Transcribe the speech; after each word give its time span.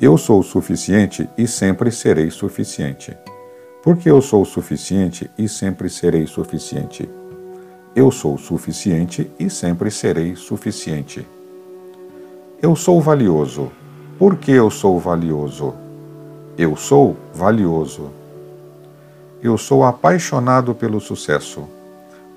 Eu 0.00 0.18
sou 0.18 0.42
suficiente 0.42 1.28
e 1.38 1.46
sempre 1.46 1.90
serei 1.92 2.30
suficiente. 2.30 3.16
Porque 3.82 4.10
eu 4.10 4.20
sou 4.20 4.44
suficiente 4.44 5.30
e 5.38 5.48
sempre 5.48 5.88
serei 5.88 6.26
suficiente. 6.26 7.08
Eu 7.94 8.10
sou 8.10 8.38
suficiente 8.38 9.30
e 9.38 9.50
sempre 9.50 9.90
serei 9.90 10.34
suficiente. 10.34 11.26
Eu 12.60 12.74
sou 12.74 13.00
valioso. 13.00 13.70
Porque 14.18 14.50
eu 14.50 14.70
sou 14.70 14.98
valioso. 14.98 15.74
Eu 16.56 16.76
sou 16.76 17.16
valioso. 17.34 18.10
Eu 19.42 19.58
sou 19.58 19.84
apaixonado 19.84 20.74
pelo 20.74 21.00
sucesso. 21.00 21.68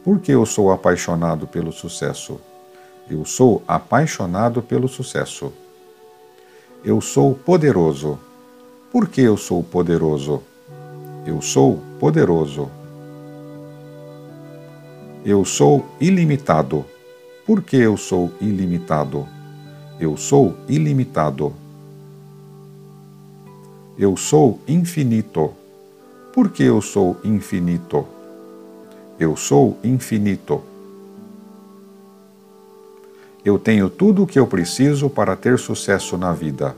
Porque 0.04 0.32
eu 0.32 0.46
sou 0.46 0.72
apaixonado 0.72 1.48
pelo 1.48 1.72
sucesso. 1.72 2.40
Eu 3.10 3.24
sou 3.24 3.64
apaixonado 3.68 4.62
pelo 4.62 4.88
sucesso. 4.88 5.54
Eu 6.86 7.02
sou 7.02 7.34
poderoso. 7.34 8.20
Por 8.92 9.08
que 9.08 9.20
eu 9.20 9.36
sou 9.36 9.64
poderoso? 9.64 10.44
Eu 11.26 11.42
sou 11.42 11.80
poderoso. 12.00 12.70
Eu 15.26 15.44
sou 15.44 15.84
ilimitado. 16.00 16.86
Por 17.44 17.64
que 17.64 17.78
eu 17.78 17.98
sou 17.98 18.32
ilimitado? 18.40 19.28
Eu 20.00 20.16
sou 20.16 20.54
ilimitado. 20.70 21.54
Eu 23.98 24.16
sou 24.16 24.60
infinito. 24.68 25.54
Por 26.32 26.52
que 26.52 26.62
eu 26.62 26.84
sou 26.84 27.18
infinito? 27.24 28.06
Eu 29.20 29.36
sou 29.36 29.76
infinito. 29.84 30.62
Eu 33.46 33.60
tenho 33.60 33.92
tudo 33.92 34.24
o 34.24 34.28
que 34.28 34.40
eu 34.40 34.48
preciso 34.48 35.08
para 35.08 35.36
ter 35.36 35.60
sucesso 35.60 36.18
na 36.18 36.34
vida. 36.34 36.76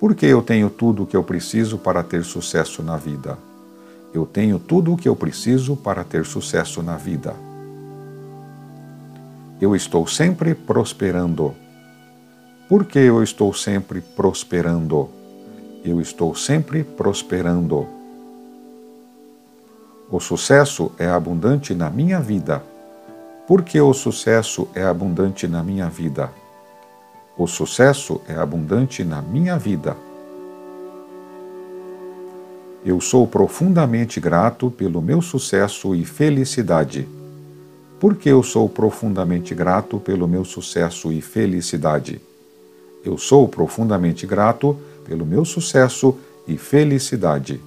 Por 0.00 0.14
que 0.14 0.24
eu 0.24 0.40
tenho 0.40 0.70
tudo 0.70 1.02
o 1.02 1.06
que 1.06 1.14
eu 1.14 1.22
preciso 1.22 1.76
para 1.76 2.02
ter 2.02 2.24
sucesso 2.24 2.82
na 2.82 2.96
vida? 2.96 3.36
Eu 4.14 4.24
tenho 4.24 4.58
tudo 4.58 4.94
o 4.94 4.96
que 4.96 5.06
eu 5.06 5.14
preciso 5.14 5.76
para 5.76 6.02
ter 6.02 6.24
sucesso 6.24 6.82
na 6.82 6.96
vida. 6.96 7.36
Eu 9.60 9.76
estou 9.76 10.06
sempre 10.06 10.54
prosperando. 10.54 11.54
Por 12.70 12.86
que 12.86 12.98
eu 12.98 13.22
estou 13.22 13.52
sempre 13.52 14.00
prosperando? 14.00 15.10
Eu 15.84 16.00
estou 16.00 16.34
sempre 16.34 16.84
prosperando. 16.84 17.86
O 20.10 20.18
sucesso 20.18 20.90
é 20.98 21.06
abundante 21.06 21.74
na 21.74 21.90
minha 21.90 22.18
vida. 22.18 22.71
Por 23.46 23.62
que 23.62 23.80
o 23.80 23.92
sucesso 23.92 24.68
é 24.74 24.82
abundante 24.82 25.46
na 25.46 25.62
minha 25.62 25.88
vida? 25.88 26.30
O 27.36 27.46
sucesso 27.46 28.20
é 28.28 28.34
abundante 28.34 29.04
na 29.04 29.20
minha 29.20 29.58
vida. 29.58 29.96
Eu 32.84 33.00
sou 33.00 33.26
profundamente 33.26 34.20
grato 34.20 34.70
pelo 34.70 35.00
meu 35.00 35.22
sucesso 35.22 35.94
e 35.94 36.04
felicidade 36.04 37.08
porque 38.02 38.28
eu 38.30 38.42
sou 38.42 38.68
profundamente 38.68 39.54
grato 39.54 40.00
pelo 40.00 40.26
meu 40.26 40.44
sucesso 40.44 41.12
e 41.12 41.20
felicidade. 41.20 42.20
Eu 43.04 43.16
sou 43.16 43.46
profundamente 43.46 44.26
grato 44.26 44.76
pelo 45.04 45.24
meu 45.24 45.44
sucesso 45.44 46.18
e 46.48 46.56
felicidade. 46.58 47.60